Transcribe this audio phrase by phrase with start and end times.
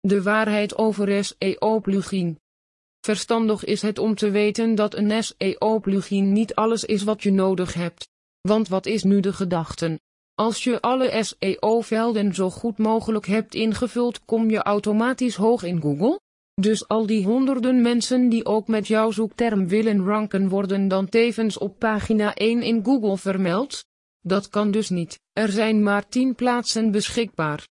[0.00, 2.38] De waarheid over SEO-plugin.
[3.00, 7.74] Verstandig is het om te weten dat een SEO-plugin niet alles is wat je nodig
[7.74, 8.08] hebt.
[8.40, 10.00] Want wat is nu de gedachte?
[10.34, 16.20] Als je alle SEO-velden zo goed mogelijk hebt ingevuld, kom je automatisch hoog in Google?
[16.54, 21.58] Dus al die honderden mensen die ook met jouw zoekterm willen ranken worden dan tevens
[21.58, 23.84] op pagina 1 in Google vermeld?
[24.20, 27.68] Dat kan dus niet, er zijn maar 10 plaatsen beschikbaar.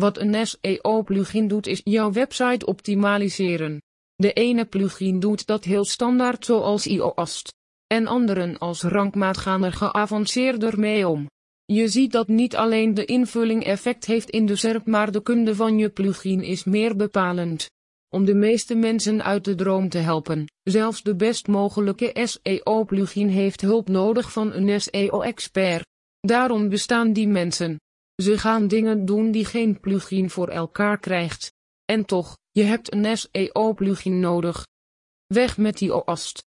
[0.00, 3.82] Wat een SEO-plugin doet is jouw website optimaliseren.
[4.14, 7.54] De ene plugin doet dat heel standaard zoals Yoast.
[7.86, 11.26] En anderen als rankmaat gaan er geavanceerder mee om.
[11.64, 15.54] Je ziet dat niet alleen de invulling effect heeft in de SERP maar de kunde
[15.54, 17.70] van je plugin is meer bepalend.
[18.08, 23.60] Om de meeste mensen uit de droom te helpen, zelfs de best mogelijke SEO-plugin heeft
[23.60, 25.86] hulp nodig van een SEO-expert.
[26.20, 27.78] Daarom bestaan die mensen.
[28.22, 31.52] Ze gaan dingen doen die geen plugin voor elkaar krijgt.
[31.84, 34.66] En toch, je hebt een SEO-plugin nodig.
[35.26, 36.44] Weg met die OAST.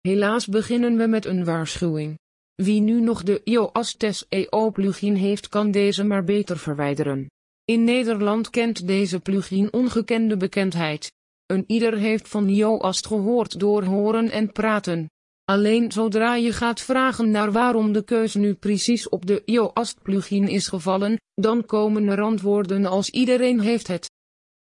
[0.00, 2.18] Helaas beginnen we met een waarschuwing.
[2.54, 7.26] Wie nu nog de Yoast SEO-plugin heeft kan deze maar beter verwijderen.
[7.64, 11.12] In Nederland kent deze plugin ongekende bekendheid.
[11.46, 15.08] Een ieder heeft van Yoast gehoord door horen en praten.
[15.44, 20.48] Alleen zodra je gaat vragen naar waarom de keus nu precies op de Yoast plugin
[20.48, 24.10] is gevallen, dan komen er antwoorden als iedereen heeft het.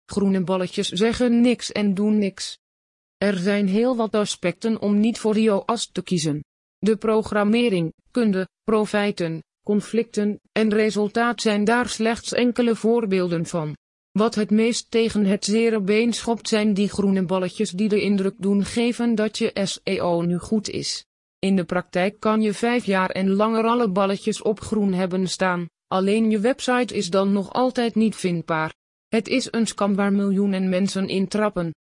[0.04, 2.58] Groene balletjes zeggen niks en doen niks.
[3.16, 6.44] Er zijn heel wat aspecten om niet voor Yoast te kiezen.
[6.78, 13.76] De programmering, kunde, profijten, conflicten en resultaat zijn daar slechts enkele voorbeelden van.
[14.19, 18.34] Wat het meest tegen het zere been schopt zijn die groene balletjes die de indruk
[18.38, 21.06] doen geven dat je SEO nu goed is.
[21.38, 25.66] In de praktijk kan je vijf jaar en langer alle balletjes op groen hebben staan,
[25.86, 28.75] alleen je website is dan nog altijd niet vindbaar.
[29.08, 31.75] Het is een scam waar miljoenen mensen in trappen.